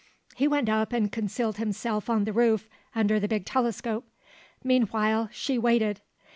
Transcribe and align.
He 0.35 0.47
went 0.47 0.67
up 0.67 0.93
and 0.93 1.11
concealed 1.11 1.57
himself 1.57 2.09
on 2.09 2.23
the 2.23 2.33
roof 2.33 2.67
under 2.95 3.19
the 3.19 3.27
big 3.27 3.45
telescope. 3.45 4.09
Meanwhile 4.63 5.29
she 5.31 5.59
waited. 5.59 6.01